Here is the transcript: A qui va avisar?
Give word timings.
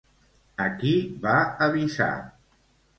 A 0.65 0.67
qui 0.79 0.95
va 1.27 1.37
avisar? 1.69 2.13